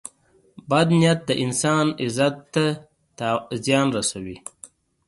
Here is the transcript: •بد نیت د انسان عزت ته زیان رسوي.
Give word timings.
•بد 0.69 0.87
نیت 0.97 1.19
د 1.29 1.31
انسان 1.43 1.85
عزت 2.03 2.35
ته 3.17 3.29
زیان 3.63 3.87
رسوي. 3.97 4.37